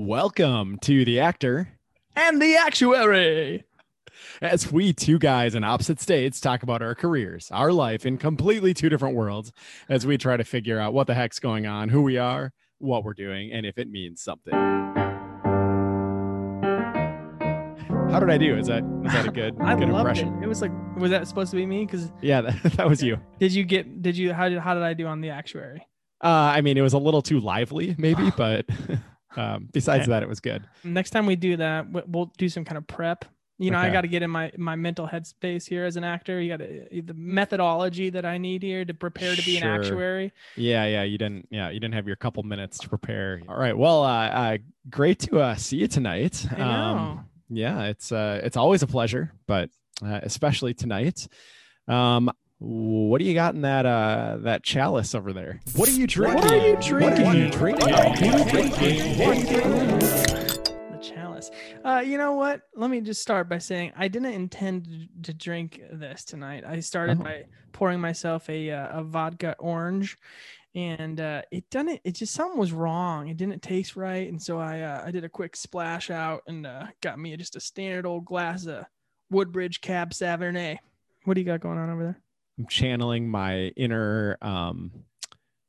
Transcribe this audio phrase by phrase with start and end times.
[0.00, 1.70] Welcome to the actor
[2.14, 3.64] and the actuary.
[4.40, 8.72] as we two guys in opposite states talk about our careers, our life in completely
[8.72, 9.50] two different worlds
[9.88, 13.02] as we try to figure out what the heck's going on, who we are, what
[13.02, 14.54] we're doing, and if it means something.
[18.12, 18.56] How did I do?
[18.56, 20.38] Is that is that a good I good loved impression?
[20.38, 20.44] it.
[20.44, 21.84] It was like, was that supposed to be me?
[21.86, 23.18] Because Yeah, that, that was you.
[23.40, 24.00] did you get?
[24.00, 24.32] Did you?
[24.32, 24.60] How did?
[24.60, 25.84] How did I do on the actuary?
[26.22, 28.64] Uh, I mean, it was a little too lively, maybe, but
[29.36, 30.10] um, besides Okay.
[30.10, 30.62] that, it was good.
[30.84, 33.24] Next time we do that, we- we'll do some kind of prep.
[33.60, 36.40] You know, I got to get in my my mental headspace here as an actor.
[36.40, 39.74] You got to the methodology that I need here to prepare to be Sure.
[39.74, 40.32] an actuary.
[40.54, 41.48] Yeah, yeah, you didn't.
[41.50, 43.42] Yeah, you didn't have your couple minutes to prepare.
[43.48, 43.76] All right.
[43.76, 46.46] Well, uh, uh great to uh, see you tonight.
[46.56, 47.20] Know.
[47.48, 49.70] yeah, it's uh, it's always a pleasure, but
[50.06, 51.26] uh, especially tonight.
[51.88, 55.60] Um, what do you got in that uh that chalice over there?
[55.76, 56.42] What are you drinking?
[56.42, 57.24] What are you drinking?
[57.24, 57.88] What are you drinking?
[59.98, 61.50] the chalice.
[61.84, 62.62] Uh, you know what?
[62.74, 66.64] Let me just start by saying I didn't intend to drink this tonight.
[66.66, 67.24] I started Oh.
[67.24, 70.18] by pouring myself a uh, a vodka orange,
[70.74, 72.00] and uh, it didn't.
[72.04, 73.28] It just something was wrong.
[73.28, 76.66] It didn't taste right, and so I uh, I did a quick splash out and
[76.66, 78.84] uh, got me just a standard old glass of
[79.30, 80.78] Woodbridge Cab Savernet.
[81.24, 82.18] What do you got going on over there?
[82.58, 84.90] I'm channeling my inner um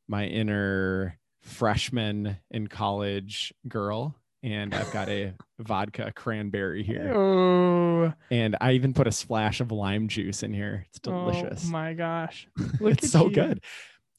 [0.07, 8.55] my inner freshman in college girl and I've got a vodka cranberry here Oh, and
[8.59, 10.85] I even put a splash of lime juice in here.
[10.89, 11.65] It's delicious.
[11.65, 12.47] Oh my gosh,
[12.79, 13.35] Look it's so you.
[13.35, 13.61] good.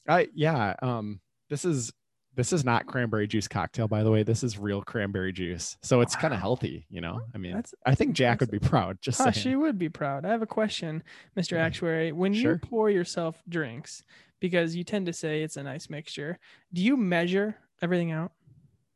[0.07, 1.91] I yeah, um this is
[2.35, 4.23] this is not cranberry juice cocktail by the way.
[4.23, 5.77] This is real cranberry juice.
[5.81, 7.21] So it's kind of healthy, you know.
[7.33, 9.33] I mean, That's I think Jack would be proud just ah, saying.
[9.33, 10.25] she would be proud.
[10.25, 11.03] I have a question,
[11.37, 11.51] Mr.
[11.51, 11.57] Yeah.
[11.57, 11.65] Mm-hmm.
[11.65, 12.11] Actuary.
[12.11, 12.53] When Sure.
[12.53, 14.03] you pour yourself drinks,
[14.39, 16.39] because you tend to say it's a nice mixture,
[16.73, 18.31] do you measure everything out?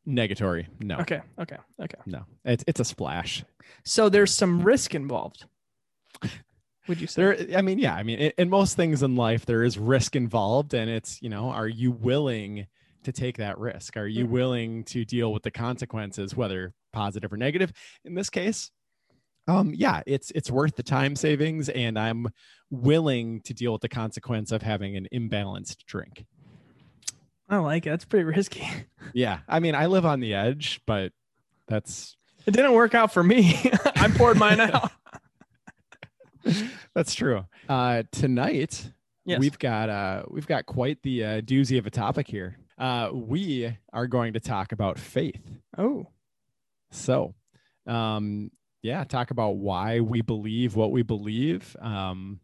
[0.08, 0.66] Negatory.
[0.80, 0.98] No.
[0.98, 1.98] Okay, okay, okay.
[2.06, 2.24] No.
[2.44, 3.44] It's it's a splash.
[3.84, 5.44] So there's some risk involved.
[6.88, 7.20] Would you say?
[7.20, 10.14] there i mean yeah i mean in, in most things in life there is risk
[10.14, 12.68] involved and it's you know are you willing
[13.06, 14.30] to take that risk are you Mhm.
[14.30, 17.72] willing to deal with the consequences whether positive or negative
[18.04, 18.70] in this case
[19.48, 22.26] um yeah it's it's worth the time savings and i'm
[22.70, 26.26] willing to deal with the consequence of having an imbalanced drink
[27.48, 27.90] I like it.
[27.90, 28.66] That's pretty risky.
[29.14, 31.12] yeah i mean i live on the edge but
[31.68, 33.54] that's It didn't work out for me.
[33.96, 34.90] I poured mine out.
[36.94, 38.90] that's true uh tonight
[39.24, 39.40] Yes.
[39.40, 43.76] we've got uh we've got quite the uh, doozy of a topic here uh we
[43.92, 45.42] are going to talk about faith.
[45.76, 46.08] Oh,
[46.90, 47.34] so
[47.86, 48.50] um
[48.82, 52.40] yeah talk about why we believe what we believe um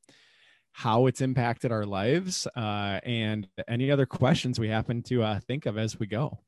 [0.72, 5.66] how it's impacted our lives uh and any other questions we happen to uh think
[5.66, 6.41] of as we go.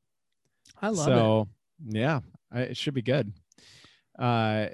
[0.81, 1.11] I love it.
[1.11, 1.47] so
[1.87, 2.19] yeah
[2.53, 3.33] it should be good.
[4.17, 4.67] Uh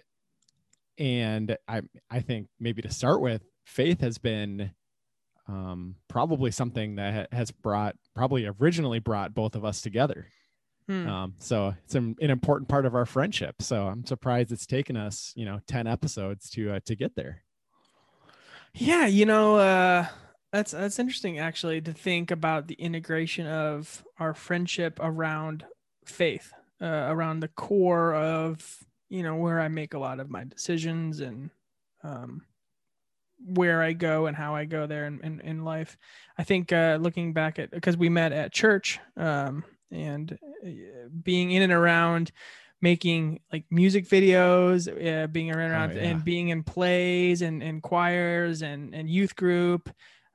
[0.98, 4.72] and i i think maybe to start with faith has been
[5.52, 10.28] um probably something that has brought probably originally brought both of us together.
[10.88, 11.08] Hmm.
[11.08, 13.62] um so it's an, an important part of our friendship.
[13.62, 17.44] So i'm surprised it's taken us you know 10 episodes to uh, to get there.
[18.74, 20.08] Yeah, you know, uh,
[20.52, 25.66] that's that's interesting actually to think about the integration of our friendship around
[26.06, 30.44] faith, uh, around the core of you know where I make a lot of my
[30.44, 31.50] decisions and
[32.04, 32.44] um,
[33.46, 35.98] where I go and how I go there in, in, in life.
[36.38, 40.70] I think uh, looking back at because we met at church um, and uh,
[41.24, 42.32] being in and around
[42.82, 46.02] making like music videos, uh, being around Oh, yeah.
[46.02, 49.90] and being in plays and, and choirs and, and youth group,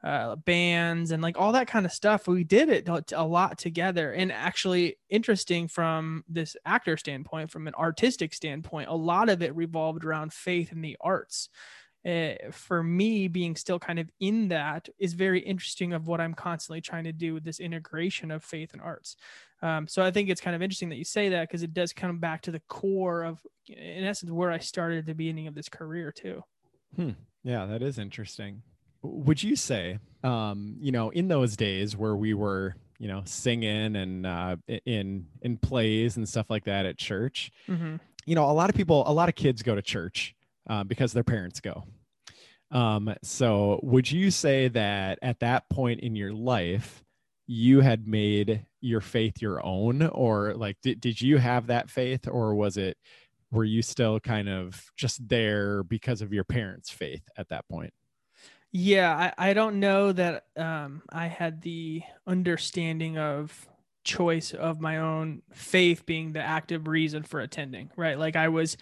[0.04, 2.28] uh, bands and like all that kind of stuff.
[2.28, 7.74] We did it a lot together and actually interesting from this actor standpoint, from an
[7.74, 11.48] artistic standpoint, a lot of it revolved around faith in the arts.
[12.06, 16.34] Uh, for me, being still kind of in that is very interesting of what I'm
[16.34, 19.16] constantly trying to do with this integration of faith and arts.
[19.60, 21.92] Um, so I think it's kind of interesting that you say that because it does
[21.92, 25.54] come back to the core of, in essence, where I started at the beginning of
[25.54, 26.44] this career too.
[27.42, 28.62] Yeah, that is interesting.
[29.02, 33.96] Would you say, um, you know, in those days where we were, you know, singing
[33.96, 37.96] and uh, in in plays and stuff like that at church, Mm-hmm.
[38.26, 40.34] you know, a lot of people, a lot of kids go to church
[40.68, 41.84] uh, because their parents go.
[42.70, 47.04] Um, so, would you say that at that point in your life,
[47.46, 52.28] you had made your faith your own, or like, did did you have that faith,
[52.28, 52.96] or was it?
[53.52, 57.92] Were you still kind of just there because of your parents' faith at that point?
[58.72, 63.66] Yeah, I, I don't know that um, I had the understanding of
[64.04, 68.18] choice of my own faith being the active reason for attending, right?
[68.18, 68.76] Like I was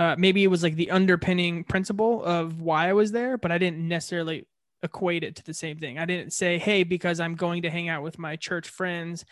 [0.00, 3.58] uh, maybe it was like the underpinning principle of why I was there, but I
[3.58, 4.46] didn't necessarily
[4.82, 5.98] equate it to the same thing.
[5.98, 9.26] I didn't say, hey, because I'm going to hang out with my church friends,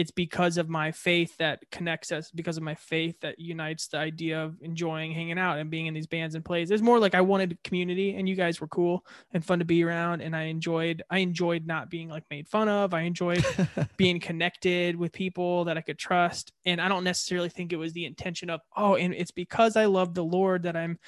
[0.00, 3.98] it's because of my faith that connects us, because of my faith that unites the
[3.98, 6.70] idea of enjoying hanging out and being in these bands and plays.
[6.70, 9.04] It's more like I wanted community and you guys were cool
[9.34, 10.22] and fun to be around.
[10.22, 12.94] And I enjoyed, I enjoyed not being like made fun of.
[12.94, 13.44] I enjoyed
[13.98, 16.50] being connected with people that I could trust.
[16.64, 19.84] And I don't necessarily think it was the intention of, oh, and it's because I
[19.84, 20.98] love the Lord that I'm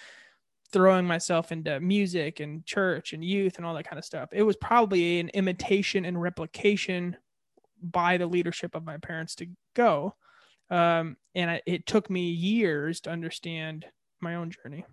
[0.71, 4.29] throwing myself into music and church and youth and all that kind of stuff.
[4.33, 7.17] It was probably an imitation and replication
[7.83, 10.15] by the leadership of my parents to go.
[10.71, 13.87] Um, and I, it took me years to understand
[14.21, 14.85] my own journey.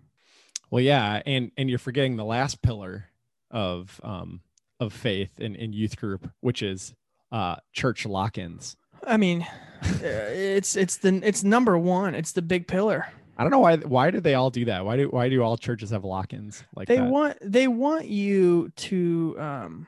[0.70, 3.06] Well, yeah, and and you're forgetting the last pillar
[3.50, 4.40] of um,
[4.78, 6.94] of faith in, in youth group, which is
[7.32, 8.76] uh, church lock-ins.
[9.04, 9.46] I mean,
[9.82, 12.14] it's it's the it's number one.
[12.14, 13.06] It's the big pillar.
[13.36, 13.76] I don't know why.
[13.78, 14.84] Why do they all do that?
[14.84, 17.10] Why do why do all churches have lock-ins like they that?
[17.10, 19.86] want they want you to um,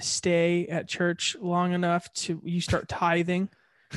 [0.00, 3.48] stay at church long enough to you start tithing.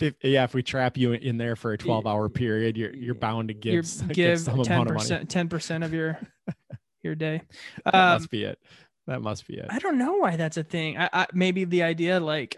[0.00, 3.14] if, yeah, if we trap you in there for a 12 hour period, you're you're
[3.14, 6.18] bound to give give ten percent ten percent of your
[7.02, 7.42] your day.
[7.84, 8.58] that um, must be it.
[9.06, 9.66] That must be it.
[9.68, 10.96] I don't know why that's a thing.
[10.96, 12.56] I, I, maybe the idea like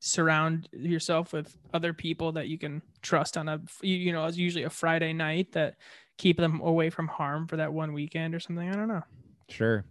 [0.00, 4.36] surround yourself with other people that you can trust on a you, you know it's
[4.36, 5.76] usually a friday night that
[6.16, 9.02] keep them away from harm for that one weekend or something i don't know
[9.50, 9.84] sure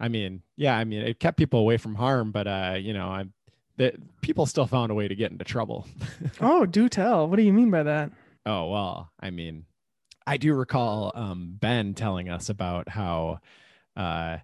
[0.00, 3.08] i mean yeah i mean it kept people away from harm but uh you know
[3.08, 3.24] i
[3.76, 5.86] that people still found a way to get into trouble.
[6.40, 7.28] Oh do tell.
[7.28, 8.12] What do you mean by that?
[8.46, 9.64] Oh well i mean
[10.26, 13.40] i do recall um ben telling us about how
[13.96, 14.38] uh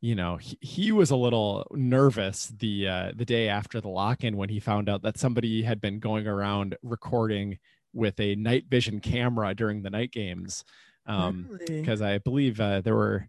[0.00, 4.36] you know he, he was a little nervous the uh, the day after the lock-in
[4.36, 7.58] when he found out that somebody had been going around recording
[7.92, 10.64] with a night vision camera during the night games.
[11.06, 12.14] Um because really?
[12.14, 13.28] i believe uh, there were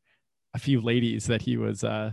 [0.54, 2.12] a few ladies that he was uh,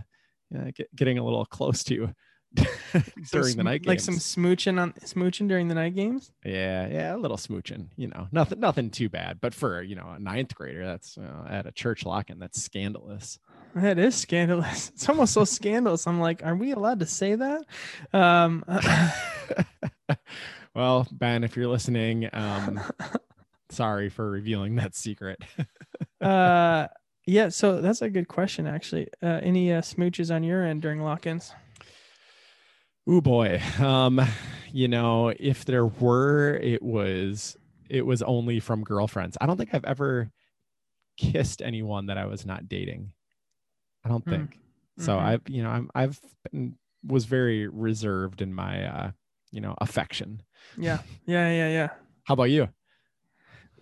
[0.75, 2.09] get, getting a little close to
[3.31, 3.87] during the night games.
[3.87, 8.07] like some smooching on smooching during the night games yeah yeah a little smooching you
[8.07, 11.17] know nothing nothing too bad but for you know a ninth grader that's
[11.49, 13.39] at a church lock-in that's scandalous
[13.75, 14.89] that is scandalous.
[14.95, 16.05] It's almost so scandalous.
[16.07, 17.63] I'm like, are we allowed to say that?
[18.13, 18.63] Um,
[20.75, 22.79] well, Ben, if you're listening, um,
[23.69, 25.41] sorry for revealing that secret.
[26.21, 26.87] uh,
[27.25, 27.49] yeah.
[27.49, 29.07] So that's a good question, actually.
[29.21, 31.53] Uh, any uh, smooches on your end during lock-ins?
[33.07, 33.61] Oh boy.
[33.79, 34.21] Um,
[34.71, 37.57] you know, if there were, it was
[37.89, 39.37] it was only from girlfriends.
[39.41, 40.31] I don't think I've ever
[41.17, 43.11] kissed anyone that I was not dating.
[44.05, 44.29] I don't hmm.
[44.29, 44.51] think.
[44.51, 45.03] Mm-hmm.
[45.03, 46.19] So I've, you know, I'm, I've
[46.51, 46.75] been,
[47.05, 49.11] was very reserved in my, uh,
[49.51, 50.41] you know, affection.
[50.77, 50.99] Yeah.
[51.25, 51.49] Yeah.
[51.51, 51.69] Yeah.
[51.69, 51.89] Yeah.
[52.23, 52.69] How about you?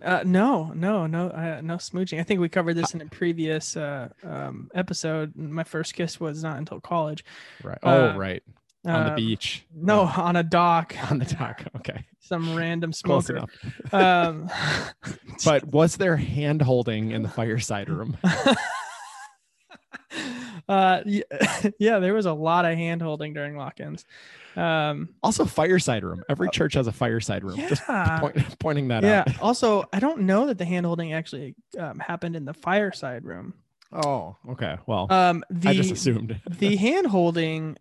[0.02, 2.20] Uh, no, no, no, uh, no smooching.
[2.20, 5.36] I think we covered this in a previous uh, um, episode.
[5.36, 7.24] My first kiss was not until college.
[7.62, 7.78] Right.
[7.82, 8.42] Oh, uh, right.
[8.86, 9.66] On the um, beach.
[9.74, 10.96] No, on a dock.
[11.10, 11.62] On the dock.
[11.76, 12.04] Okay.
[12.20, 13.44] Some random smoker.
[13.92, 14.48] um,
[15.44, 18.16] but was there hand holding in the fireside room?
[20.70, 21.02] uh,
[21.80, 24.04] yeah, there was a lot of hand holding during lock-ins.
[24.54, 26.22] Um, also, fireside room.
[26.28, 27.58] Every oh, church has a fireside room.
[27.58, 27.68] Yeah.
[27.68, 29.20] Just point, pointing that yeah.
[29.20, 29.28] out.
[29.28, 29.34] Yeah.
[29.42, 33.54] Also, I don't know that the hand holding actually um, happened in the fireside room.
[33.92, 34.76] Oh, okay.
[34.86, 37.76] Well, um, the, I just assumed the hand holding.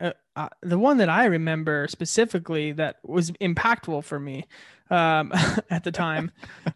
[0.00, 4.44] Uh, uh, the one that I remember specifically that was impactful for me
[4.90, 5.32] um,
[5.70, 6.32] at the time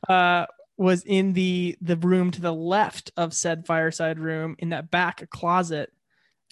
[0.09, 0.47] uh,
[0.78, 5.28] was in the the room to the left of said fireside room in that back
[5.30, 5.92] closet.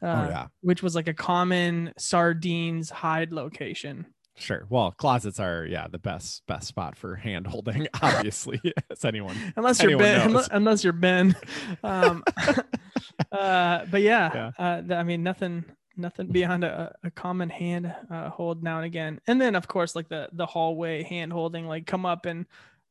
[0.03, 4.07] Oh, uh, oh yeah, which was like a common sardines hide location.
[4.39, 4.67] Sure.
[4.69, 7.89] Well, closets are yeah the best best spot for hand holding.
[8.03, 11.35] Obviously, as anyone unless you're Ben, unless, unless, you're Ben.
[11.83, 12.23] Um,
[13.33, 14.83] uh, but yeah, yeah.
[14.91, 15.65] Uh, I mean nothing
[15.97, 19.97] nothing beyond a, a common hand uh, hold now and again, and then of course
[19.97, 22.45] like the the hallway hand holding, like come up and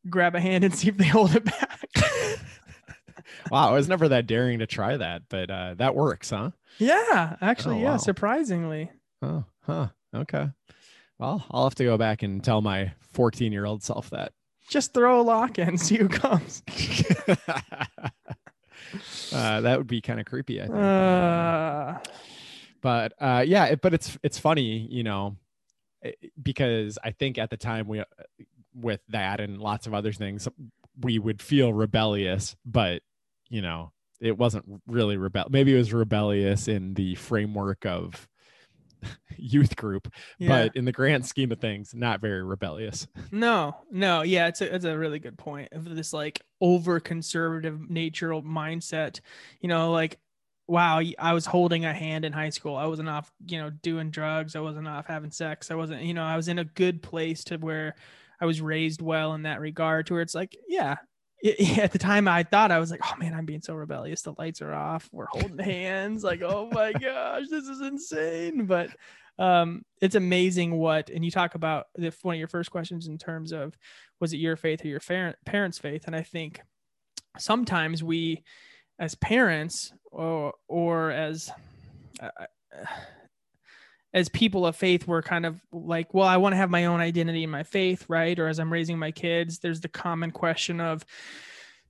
[0.09, 1.89] grab a hand and see if they hold it back.
[3.51, 6.51] wow, I was never that daring to try that, but uh, that works, huh?
[6.77, 7.97] Yeah, actually, oh, yeah, wow.
[7.97, 8.91] surprisingly.
[9.21, 9.87] Oh, huh.
[10.13, 10.49] Okay.
[11.17, 14.33] Well, I'll have to go back and tell my 14 year old self that.
[14.69, 16.63] Just throw a lock in, see who comes.
[19.33, 20.77] uh, that would be kind of creepy, I think.
[20.77, 21.99] Uh...
[22.81, 25.37] But uh, yeah, it, but it's it's funny, you know,
[26.03, 28.03] eh, because I think at the time we
[28.75, 30.47] with that and lots of other things,
[31.01, 33.01] we would feel rebellious, but
[33.49, 33.91] you know,
[34.21, 35.45] it wasn't really rebel.
[35.49, 38.27] Maybe it was rebellious in the framework of
[39.37, 40.47] youth group, Yeah.
[40.65, 43.07] but in the grand scheme of things, not very rebellious.
[43.31, 47.89] No, no, yeah, it's a it's a really good point of this like over conservative
[47.89, 49.19] natural mindset.
[49.61, 50.19] You know, like
[50.67, 52.75] wow, I was holding a hand in high school.
[52.75, 54.55] I wasn't off, you know, doing drugs.
[54.55, 55.69] I wasn't off having sex.
[55.69, 57.93] I wasn't, you know, I was in a good place to where
[58.39, 60.07] I was raised well in that regard.
[60.07, 60.97] To where it's like, yeah.
[61.77, 64.21] at the time, I thought I was like, "Oh man, I'm being so rebellious.
[64.21, 65.09] The lights are off.
[65.11, 66.23] We're holding hands.
[66.23, 68.89] Like, oh my gosh, this is insane." But
[69.37, 73.17] um it's amazing what and you talk about the one of your first questions in
[73.17, 73.77] terms of
[74.21, 76.61] was it your faith or your fa- parents faith and i think
[77.37, 78.43] sometimes we
[78.97, 81.51] as parents or or as
[82.21, 82.29] uh,
[84.15, 87.01] as people of faith we're kind of like well i want to have my own
[87.01, 88.39] identity in my faith right?
[88.39, 91.05] Or as i'm raising my kids there's the common question of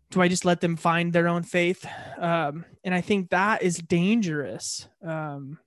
[0.10, 1.86] do i just let them find their own faith?
[2.18, 5.60] Um, and i think that is dangerous um,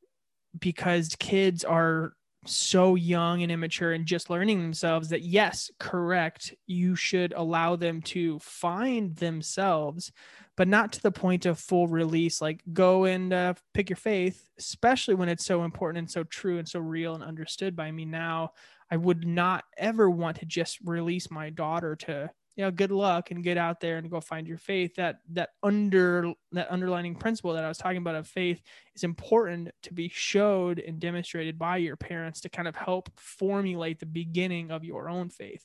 [0.58, 2.12] because kids are
[2.44, 8.00] so young and immature and just learning themselves that yes correct you should allow them
[8.00, 10.12] to find themselves
[10.58, 14.48] but not to the point of full release like go and uh, pick your faith
[14.58, 18.04] especially when it's so important and so true and so real and understood by me
[18.04, 18.52] now.
[18.90, 23.30] I would not ever want to just release my daughter to you know good luck
[23.30, 24.96] and get out there and go find your faith.
[24.96, 28.60] That that under that underlining principle that i was talking about of faith
[28.96, 34.00] is important to be showed and demonstrated by your parents to kind of help formulate
[34.00, 35.64] the beginning of your own faith.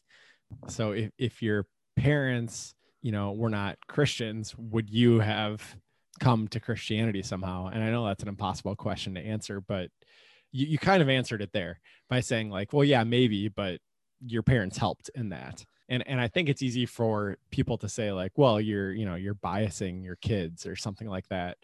[0.68, 5.76] So if, if your parents, you know, were not Christians, would you have
[6.20, 7.68] come to Christianity somehow?
[7.68, 9.92] And I know that's an impossible question to answer, but
[10.52, 11.80] you, you kind of answered it there
[12.10, 13.80] by saying like, well, yeah, maybe, but
[14.26, 15.64] your parents helped in that.
[15.90, 19.16] And and I think it's easy for people to say like, well, you're, you know,
[19.16, 21.58] you're biasing your kids or something like that.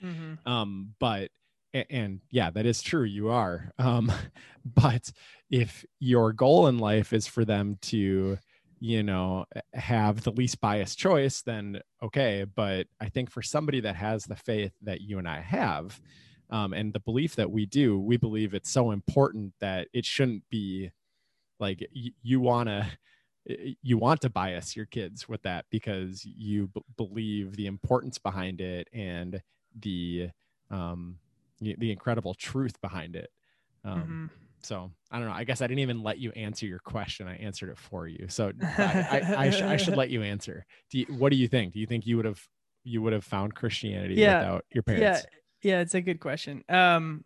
[0.45, 1.31] Um, but
[1.73, 3.03] a- and yeah, that is true.
[3.05, 3.71] You are.
[3.79, 4.11] Um,
[4.65, 5.11] but
[5.49, 8.37] if your goal in life is for them to,
[8.79, 12.45] you know, have the least biased choice, then okay.
[12.45, 15.99] But I think for somebody that has the faith that you and I have,
[16.49, 20.47] um, and the belief that we do, we believe it's so important that it shouldn't
[20.49, 20.91] be
[21.59, 22.87] like y- you want to
[23.81, 28.61] you want to bias your kids with that because you b- believe the importance behind
[28.61, 29.41] it and
[29.79, 30.29] the
[30.69, 31.17] um
[31.59, 33.31] the incredible truth behind it
[33.83, 34.48] um Mhm.
[34.61, 35.33] So i don't know.
[35.33, 37.27] I guess i didn't even let you answer your question.
[37.27, 38.27] I answered it for you.
[38.29, 40.65] So i i, I, sh- I should let you answer.
[40.91, 41.73] Do you, what do you think?
[41.73, 42.41] Do you think you would have
[42.83, 44.39] you would have found christianity Yeah.
[44.39, 45.27] without your parents?
[45.61, 46.63] Yeah, yeah, it's a good question.
[46.69, 47.23] Um,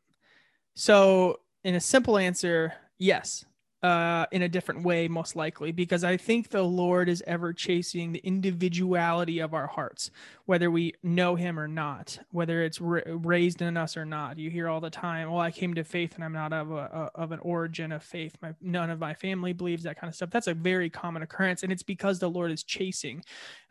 [0.76, 3.46] so in a simple answer, yes.
[3.84, 8.14] Uh, in a different way, most likely, because I think the Lord is ever chasing
[8.14, 10.10] the individuality of our hearts,
[10.46, 14.40] whether we know Him or not, whether it's ra- raised in us or not.
[14.40, 17.12] You hear all the time, "Well, I came to faith, and I'm not of a
[17.14, 18.38] of an origin of faith.
[18.42, 21.64] My none of my family believes that kind of stuff." That's a very common occurrence,
[21.64, 23.22] and it's because the Lord is chasing.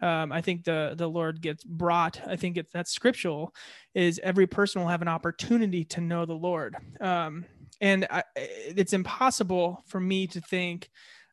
[0.02, 2.20] Um, I think the the Lord gets brought.
[2.26, 3.54] I think it's that's scriptural
[3.94, 6.76] is every person will have an opportunity to know the Lord.
[7.00, 7.46] Um,
[7.82, 10.88] and I, it's impossible for me to think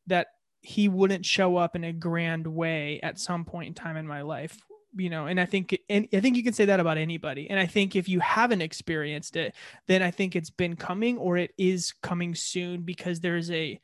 [0.08, 0.28] that
[0.62, 4.24] he wouldn't show up in a grand way at some point in time in my
[4.24, 4.60] life
[4.96, 7.50] you know and i think and i think you can say that about anybody.
[7.50, 9.56] And i think if you haven't experienced it
[9.88, 13.80] then i think it's been coming or it is coming soon because there's a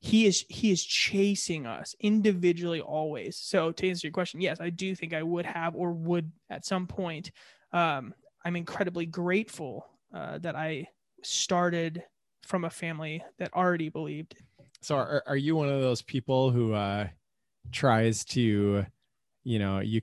[0.00, 3.36] he is he is chasing us individually always.
[3.36, 6.66] So to answer your question yes i do think i would have or would at
[6.66, 7.30] some point.
[7.72, 10.88] Um, i'm incredibly grateful uh, that i
[11.22, 12.04] started
[12.46, 14.36] from a family that already believed
[14.80, 17.08] So are, are you one of those people who uh,
[17.72, 18.86] tries to,
[19.44, 20.00] you know, you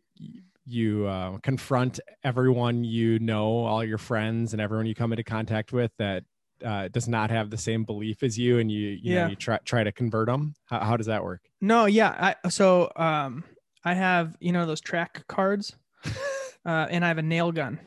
[0.67, 5.71] you uh, confront everyone you know, all your friends and everyone you come into contact
[5.71, 6.23] with that
[6.63, 9.23] uh, does not have the same belief as you, and you you Yeah.
[9.23, 10.55] know you try try to convert them?
[10.65, 11.41] How, how does that work?
[11.61, 12.35] No, yeah.
[12.43, 13.43] I so um
[13.83, 15.75] I have you know those tract cards,
[16.65, 17.79] uh, and I have a nail gun.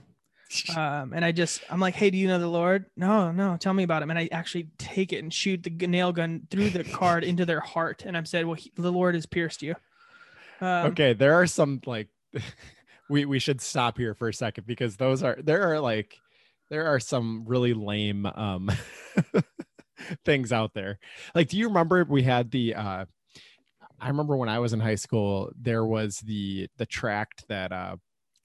[0.75, 2.87] Um, and I just I'm like, hey, do you know the Lord?
[2.97, 4.11] No, no, tell me about him.
[4.11, 7.61] And I actually take it and shoot the nail gun through the card into their
[7.61, 9.75] heart, and I'm said, well, he, the Lord has pierced you.
[10.61, 12.09] Um, okay, there are some like
[13.11, 16.17] we we should stop here for a second because those are there are like
[16.71, 18.71] there are some really lame um
[20.25, 20.99] things out there.
[21.35, 23.05] Like, do you remember we had the uh
[24.01, 27.97] I remember when I was in high school, there was the the tract that uh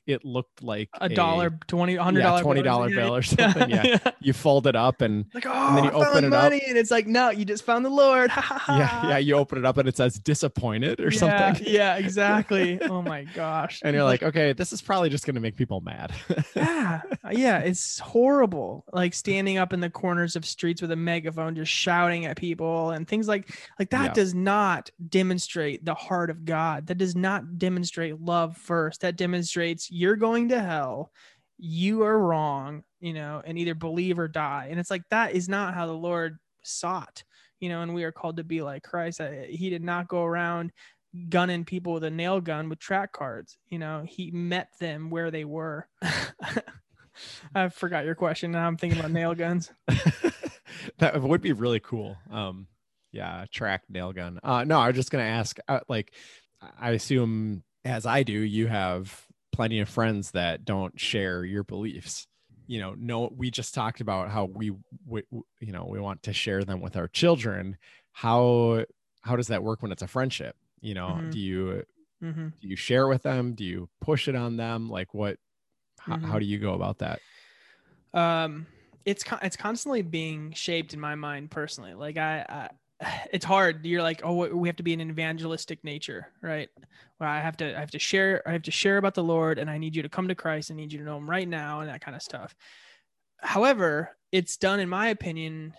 [0.06, 3.70] it looked like a dollar, twenty, hundred yeah, dollar, twenty dollar bill or something.
[3.70, 3.98] Yeah.
[4.20, 6.30] you fold it up and like oh, and then oh, you I found open it
[6.30, 6.68] money, up.
[6.68, 8.32] and it's like no, you just found the Lord.
[8.68, 11.68] yeah, yeah, you open it up and it says disappointed or yeah, something.
[11.68, 12.82] Yeah, exactly.
[12.82, 13.82] Oh my gosh.
[13.84, 16.14] And you're like, okay, this is probably just gonna make people mad.
[16.56, 18.86] yeah, yeah, it's horrible.
[18.92, 22.92] Like standing up in the corners of streets with a megaphone, just shouting at people
[22.92, 24.14] and things like like that Yeah.
[24.14, 26.88] does not demonstrate the heart of God.
[26.88, 29.02] That does not demonstrate love first.
[29.02, 31.12] That demonstrates you're going to hell.
[31.60, 34.68] You are wrong, you know, and either believe or die.
[34.72, 37.24] And it's like that is not how the Lord sought,
[37.60, 39.22] you know, and we are called to be like Christ.
[39.48, 40.72] He did not go around
[41.30, 43.58] gunning people with a nail gun with tract cards.
[43.70, 45.88] You know, he met them where they were.
[47.56, 48.52] I forgot your question.
[48.52, 49.72] Now I'm thinking about nail guns.
[50.98, 52.18] that would be really cool.
[52.32, 52.68] Um,
[53.12, 54.40] yeah, tract nail gun.
[54.42, 55.60] Uh, no, I was just gonna ask.
[55.68, 56.14] Uh, like,
[56.80, 62.28] I assume as I do, you have plenty of friends that don't share your beliefs.
[62.68, 64.74] You know, no, we just talked about how we,
[65.06, 65.24] we,
[65.62, 67.78] you know, we want to share them with our children.
[68.12, 68.86] How
[69.22, 70.58] how does that work when it's a friendship?
[70.82, 71.32] You know, Mhm.
[71.32, 71.84] do you
[72.22, 73.54] hmm do you share with them?
[73.54, 74.90] Do you push it on them?
[74.90, 75.38] Like, what?
[76.00, 76.40] How, how Mhm.
[76.40, 77.22] do you go about that?
[78.14, 78.68] Um,
[79.06, 81.94] it's con- it's constantly being shaped in my mind personally.
[81.94, 82.70] Like I, I,
[83.32, 83.86] it's hard.
[83.86, 86.70] You're like, oh, we have to be an evangelistic nature, right?
[87.18, 89.60] Where I have to, I have to share, I have to share about the Lord,
[89.60, 90.72] and I need you to come to Christ.
[90.72, 92.56] I need you to know Him right now, and that kind of stuff.
[93.38, 95.74] However, it's done, in my opinion,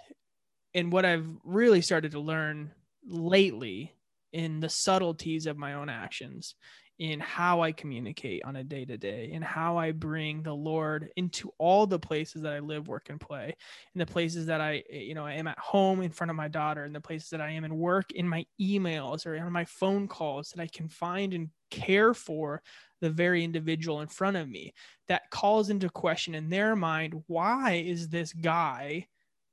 [0.72, 2.72] in what I've really started to learn
[3.06, 3.94] lately
[4.32, 6.56] in the subtleties of my own actions
[6.98, 11.10] in how I communicate on a day to day and how I bring the Lord
[11.16, 13.56] into all the places that I live, work, and play,
[13.94, 16.36] in the places that I, eh, you know, I am at home in front of
[16.36, 19.52] my daughter, in the places that I am in work, in my emails or on
[19.52, 22.62] my phone calls, that I can find and care for
[23.00, 24.72] the very individual in front of me
[25.08, 29.08] that calls into question in their mind, why is this guy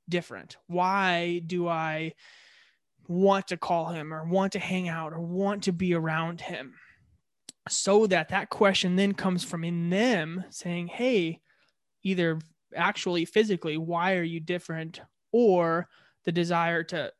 [0.07, 0.57] different?
[0.67, 2.13] Why do I
[3.07, 6.75] want to call him or want to hang out or want to be around him?
[7.69, 11.39] So that that question then comes from in them saying hey
[12.03, 12.39] either
[12.75, 15.01] actually physically why are you different?
[15.31, 15.87] Or
[16.25, 17.11] the desire to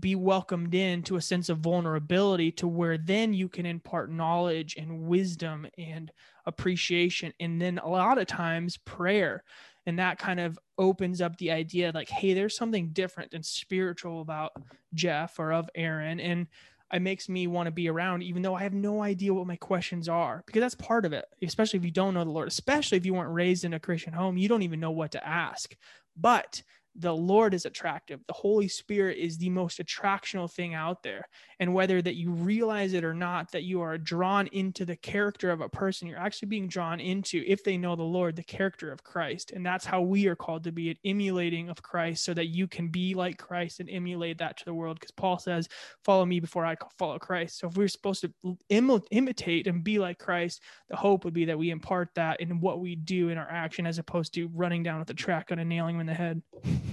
[0.00, 4.76] be welcomed in to a sense of vulnerability to where then you can impart knowledge
[4.76, 6.12] and wisdom and
[6.44, 9.42] appreciation and then a lot of times prayer.
[9.86, 14.20] And that kind of opens up the idea like hey there's something different and spiritual
[14.20, 14.52] about
[14.94, 16.20] jeff or of aaron.
[16.20, 16.46] And
[16.92, 19.56] it makes me want to be around even though i have no idea what my
[19.56, 22.98] questions are because that's part of it especially if you don't know the lord especially
[22.98, 25.76] if you weren't raised in a christian home you don't even know what to ask.
[26.16, 26.62] But
[26.96, 31.28] the lord is attractive the holy spirit is the most attractional thing out there
[31.60, 35.50] and whether that you realize it or not that you are drawn into the character
[35.50, 38.90] of a person you're actually being drawn into if they know the lord the character
[38.90, 42.34] of christ and that's how we are called to be an emulating of christ so
[42.34, 45.68] that you can be like christ and emulate that to the world because paul says
[46.04, 47.58] follow me before I follow Christ.
[47.58, 51.44] So if we're supposed to Im- imitate and be like Christ, the hope would be
[51.46, 54.82] that we impart that in what we do in our action, as opposed to running
[54.82, 56.42] down with a tract and nailing him in the head.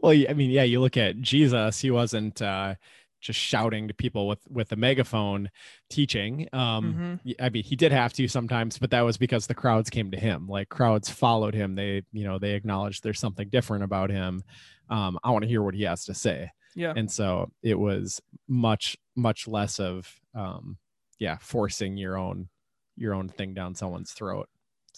[0.00, 2.76] Well, I mean, yeah, you look at Jesus, he wasn't uh,
[3.20, 5.50] just shouting to people with with a megaphone
[5.90, 6.48] teaching.
[6.52, 7.20] Um, Mhm.
[7.24, 10.12] y- I mean, he did have to sometimes, but that was because the crowds came
[10.12, 10.46] to him.
[10.46, 11.74] Like crowds followed him.
[11.74, 14.44] They, you know, they acknowledged there's something different about him.
[14.88, 16.52] Um, I want to hear what he has to say.
[16.76, 16.92] Yeah.
[16.94, 20.78] And so it was much, much less of, um,
[21.18, 22.48] yeah, forcing your own
[22.96, 24.48] your own thing down someone's throat.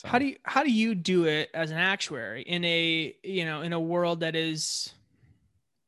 [0.00, 0.08] So.
[0.08, 3.60] How do you how do you do it as an actuary in a you know
[3.60, 4.94] in a world that is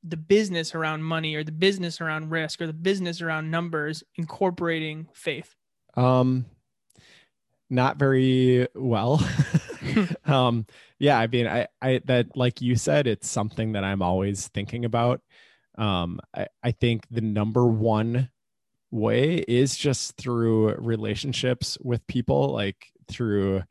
[0.04, 5.08] the business around money or the business around risk or the business around numbers incorporating
[5.14, 5.54] faith?
[5.96, 6.44] Um,
[7.70, 9.26] not very well.
[10.26, 10.66] um,
[10.98, 14.84] yeah, I mean, I, I, that, like you said, it's something that I'm always thinking
[14.84, 15.20] about.
[15.78, 18.30] Um, I, I think the number one
[18.90, 23.62] way is just through relationships with people, like through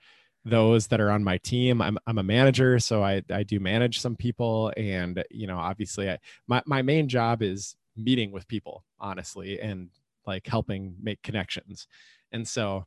[0.44, 1.82] those that are on my team.
[1.82, 4.74] I'm, I'm a manager, so I, I do manage some people.
[4.76, 9.90] And, you know, obviously I, my, my main job is meeting with people, honestly, and
[10.26, 11.88] like helping make connections.
[12.32, 12.86] And so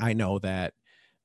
[0.00, 0.72] I know that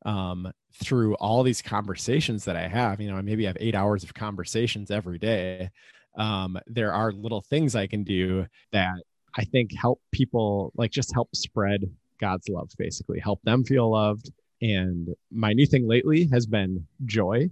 [0.06, 4.04] um, through all these conversations that I have, you know, I maybe have eight hours
[4.04, 5.70] of conversations every day.
[6.18, 8.96] Um, there are little things I can do that
[9.36, 11.84] I think help people, like just help spread
[12.20, 14.32] God's love, basically, help them feel loved.
[14.64, 17.50] And my new thing lately has been joy.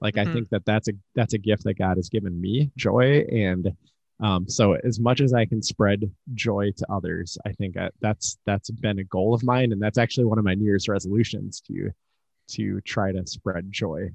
[0.00, 0.32] Like I Mhm.
[0.32, 3.72] think that that's a that's a gift that God has given me, joy, and
[4.20, 8.38] Um, so as much as I can spread joy to others, I think uh, that's
[8.46, 11.60] that's been a goal of mine, and that's actually one of my New Year's resolutions
[11.62, 11.90] to
[12.54, 14.10] to try to spread joy.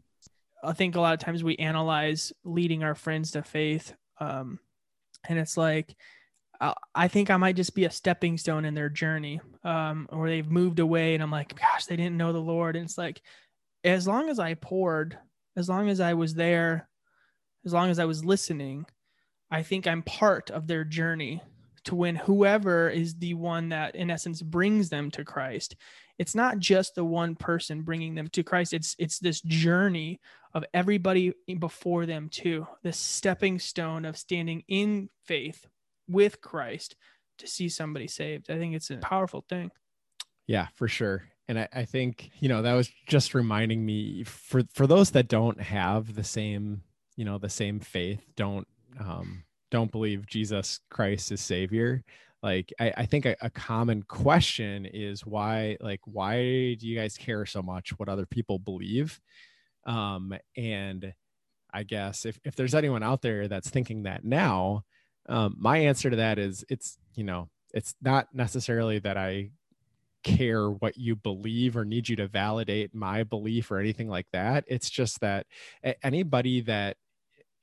[0.63, 4.59] I think a lot of times we analyze leading our friends to faith, um,
[5.27, 5.95] and it's like
[6.95, 10.49] I think I might just be a stepping stone in their journey, um, or they've
[10.49, 13.21] moved away, and I'm like, gosh, they didn't know the Lord, and it's like,
[13.83, 15.17] as long as I poured,
[15.55, 16.89] as long as I was there,
[17.65, 18.85] as long as I was listening,
[19.51, 21.41] I think I'm part of their journey
[21.85, 25.75] to when whoever is the one that, in essence, brings them to Christ.
[26.17, 28.73] It's not just the one person bringing them to Christ.
[28.73, 30.19] It's it's this journey
[30.53, 32.67] of everybody before them too.
[32.83, 35.65] This stepping stone of standing in faith
[36.07, 36.95] with Christ
[37.39, 38.49] to see somebody saved.
[38.49, 39.71] I think it's a powerful thing.
[40.47, 41.23] Yeah, for sure.
[41.47, 45.27] And I, I think, you know, that was just reminding me for for those that
[45.27, 46.81] don't have the same,
[47.15, 48.67] you know, the same faith, don't
[48.99, 52.03] um don't believe Jesus Christ is Savior.
[52.43, 56.37] Like I, I think a, a common question is why, like, why
[56.75, 59.19] do you guys care so much what other people believe?
[59.85, 61.13] Um, and
[61.73, 64.83] I guess if, if there's anyone out there that's thinking that now,
[65.27, 69.51] um, my answer to that is it's, you know, it's not necessarily that I
[70.23, 74.63] care what you believe or need you to validate my belief or anything like that.
[74.67, 75.45] It's just that
[76.03, 76.97] anybody that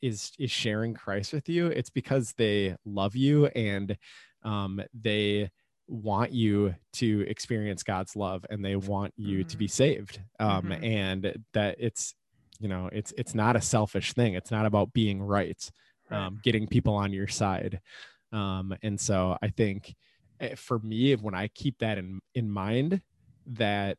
[0.03, 3.97] is is sharing Christ with you, it's because they love you and
[4.43, 5.51] um, they
[5.87, 9.49] want you to experience God's love and they want you mm-hmm.
[9.49, 9.71] to be mm-hmm.
[9.71, 10.21] saved.
[10.39, 10.85] Um, mm-hmm.
[10.85, 12.15] And that it's
[12.61, 14.35] you know it's it's not a selfish thing.
[14.35, 15.71] It's not about being right
[16.11, 17.81] um, getting people on your side.
[18.33, 19.95] Um, and so I think
[20.41, 23.01] eh, for me, when I keep that in, in mind,
[23.47, 23.99] that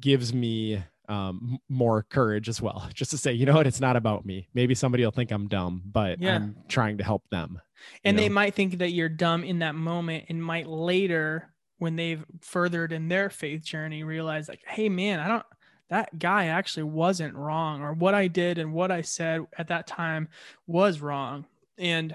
[0.00, 2.88] gives me um, more courage as well.
[2.94, 4.48] Just to say, you know what, it's not about me.
[4.54, 6.36] Maybe somebody will think I'm dumb, but yeah.
[6.36, 7.60] I'm trying to help them.
[8.04, 8.22] And know?
[8.22, 12.92] they might think that you're dumb in that moment and might later, when they've furthered
[12.92, 15.46] in their faith journey, realize like, hey man, I don't
[15.90, 19.86] that guy actually wasn't wrong, or what I did and what I said at that
[19.86, 20.28] time
[20.66, 21.46] was wrong.
[21.78, 22.14] And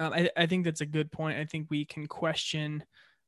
[0.00, 1.38] um, I, I, think that's a good point.
[1.38, 2.82] I think we can question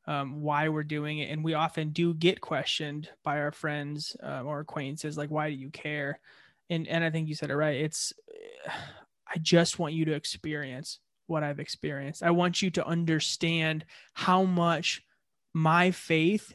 [0.07, 1.31] um, why we're doing it.
[1.31, 5.57] And we often do get questioned by our friends uh, or acquaintances, like, why do
[5.57, 6.19] you care?
[6.71, 7.81] And, and I think you said it right.
[7.81, 8.13] It's,
[9.27, 12.23] I just want you to experience what I've experienced.
[12.23, 15.03] I want you to understand how much
[15.55, 16.53] my faith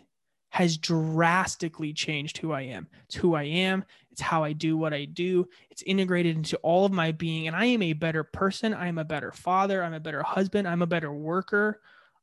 [0.50, 2.88] has drastically changed who I am.
[3.06, 3.86] It's who I am.
[4.12, 5.48] It's how I do what I do.
[5.70, 7.48] It's integrated into all of my being.
[7.48, 8.74] And I am a better person.
[8.74, 9.84] I am a better father.
[9.84, 10.68] I'm a better husband.
[10.68, 11.80] I'm a better worker.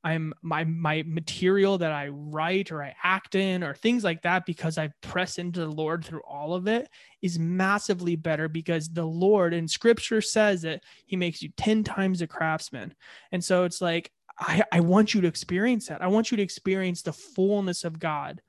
[0.07, 4.47] I'm my my material that I write or I act in or things like that
[4.47, 6.89] because I press into the Lord through all of it
[7.23, 12.23] is massively better because the Lord in scripture says that he makes you 10 times
[12.23, 12.95] a craftsman.
[13.33, 16.03] And so it's like I, I want you to experience that.
[16.03, 18.42] I want you to experience the fullness of God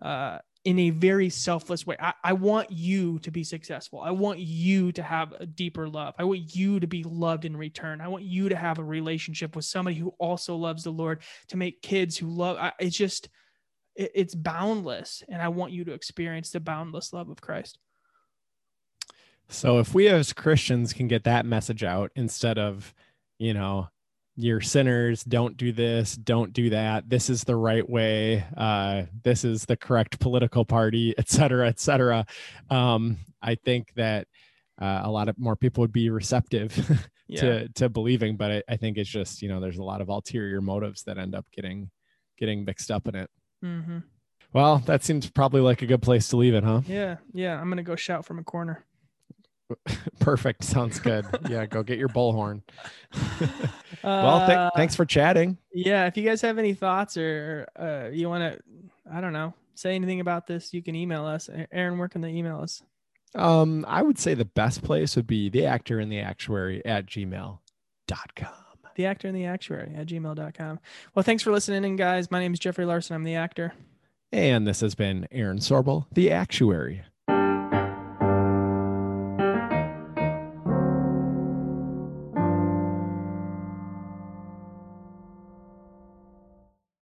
[0.00, 1.96] uh, in a very selfless way.
[2.00, 4.00] I, I want you to be successful.
[4.00, 6.14] I want you to have a deeper love.
[6.18, 8.00] I want you to be loved in return.
[8.00, 11.56] I want you to have a relationship with somebody who also loves the Lord, to
[11.56, 12.56] make kids who love.
[12.56, 13.28] I, it's just,
[13.94, 15.22] it, it's boundless.
[15.28, 17.78] And I want you to experience the boundless love of Christ.
[19.48, 22.92] So if we as Christians can get that message out instead of,
[23.38, 23.88] you know,
[24.36, 27.08] you're sinners don't do this don't do that.
[27.08, 28.44] This is the right way.
[28.56, 32.26] Uh, this is the correct political party et cetera et cetera.
[32.70, 34.26] Um, i think that
[34.80, 37.40] uh, a lot of more people would be receptive yeah.
[37.40, 40.08] to to believing but I, I, think it's just you know there's a lot of
[40.08, 41.90] ulterior motives that end up getting
[42.38, 43.30] getting mixed up in it.
[43.64, 43.98] Mm-hmm.
[44.52, 46.82] well that seems probably like a good place to leave it huh?
[46.86, 48.84] Yeah yeah i'm gonna go shout from a corner
[50.20, 50.64] Perfect.
[50.64, 51.26] Sounds good.
[51.48, 52.62] Yeah, go get your bullhorn.
[54.02, 55.58] well, th- uh, thanks for chatting.
[55.72, 58.60] Yeah, if you guys have any thoughts or uh, you want to,
[59.12, 61.50] I don't know, say anything about this, you can email us.
[61.72, 62.82] Aaron, where can they email us?
[63.34, 67.06] Um, I would say the best place would be the actor and the actuary at
[67.06, 67.58] gmail.com.
[68.94, 70.80] The actor and the actuary at gmail.com.
[71.14, 72.30] Well, thanks for listening, in, guys.
[72.30, 73.14] My name is Jeffrey Larson.
[73.14, 73.74] I'm the actor.
[74.32, 77.02] And this has been Aaron Sorbel, the actuary.